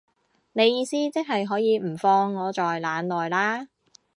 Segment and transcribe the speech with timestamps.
[0.53, 3.67] 你意思即係可以唔放我在眼內啦